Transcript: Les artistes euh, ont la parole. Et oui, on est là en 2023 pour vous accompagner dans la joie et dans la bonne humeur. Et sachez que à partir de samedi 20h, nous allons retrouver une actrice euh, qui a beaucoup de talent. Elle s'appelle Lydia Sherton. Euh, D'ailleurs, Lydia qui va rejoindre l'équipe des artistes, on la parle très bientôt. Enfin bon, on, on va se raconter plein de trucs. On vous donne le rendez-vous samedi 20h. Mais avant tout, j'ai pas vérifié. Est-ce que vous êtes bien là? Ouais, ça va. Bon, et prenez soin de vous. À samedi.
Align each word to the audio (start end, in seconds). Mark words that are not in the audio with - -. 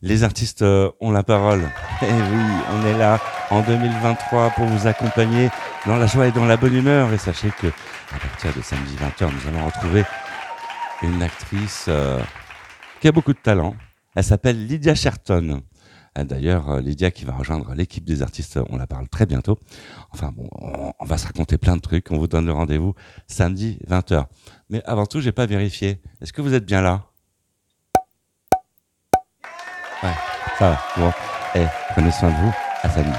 Les 0.00 0.22
artistes 0.22 0.62
euh, 0.62 0.90
ont 1.00 1.10
la 1.10 1.24
parole. 1.24 1.60
Et 2.02 2.06
oui, 2.06 2.44
on 2.72 2.86
est 2.86 2.96
là 2.96 3.20
en 3.50 3.62
2023 3.62 4.50
pour 4.50 4.66
vous 4.66 4.86
accompagner 4.86 5.50
dans 5.86 5.96
la 5.96 6.06
joie 6.06 6.28
et 6.28 6.32
dans 6.32 6.44
la 6.44 6.56
bonne 6.56 6.74
humeur. 6.74 7.12
Et 7.12 7.18
sachez 7.18 7.50
que 7.50 7.66
à 7.66 8.18
partir 8.20 8.54
de 8.54 8.60
samedi 8.62 8.94
20h, 8.94 9.28
nous 9.32 9.48
allons 9.48 9.66
retrouver 9.66 10.04
une 11.02 11.20
actrice 11.22 11.86
euh, 11.88 12.20
qui 13.00 13.08
a 13.08 13.12
beaucoup 13.12 13.32
de 13.32 13.38
talent. 13.38 13.74
Elle 14.14 14.24
s'appelle 14.24 14.66
Lydia 14.66 14.94
Sherton. 14.94 15.62
Euh, 16.16 16.24
D'ailleurs, 16.24 16.80
Lydia 16.80 17.10
qui 17.10 17.24
va 17.24 17.34
rejoindre 17.34 17.74
l'équipe 17.74 18.04
des 18.04 18.22
artistes, 18.22 18.58
on 18.70 18.76
la 18.76 18.86
parle 18.86 19.08
très 19.08 19.26
bientôt. 19.26 19.58
Enfin 20.10 20.32
bon, 20.34 20.48
on, 20.52 20.92
on 20.98 21.04
va 21.04 21.18
se 21.18 21.26
raconter 21.26 21.58
plein 21.58 21.76
de 21.76 21.80
trucs. 21.80 22.10
On 22.12 22.18
vous 22.18 22.28
donne 22.28 22.46
le 22.46 22.52
rendez-vous 22.52 22.94
samedi 23.26 23.80
20h. 23.88 24.26
Mais 24.70 24.80
avant 24.84 25.06
tout, 25.06 25.20
j'ai 25.20 25.32
pas 25.32 25.46
vérifié. 25.46 26.00
Est-ce 26.20 26.32
que 26.32 26.42
vous 26.42 26.54
êtes 26.54 26.64
bien 26.66 26.82
là? 26.82 27.04
Ouais, 30.02 30.14
ça 30.58 30.70
va. 30.70 30.78
Bon, 30.96 31.12
et 31.54 31.66
prenez 31.90 32.10
soin 32.10 32.30
de 32.30 32.36
vous. 32.36 32.54
À 32.82 32.88
samedi. 32.88 33.18